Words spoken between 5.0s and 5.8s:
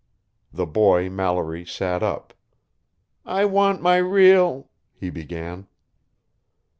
began.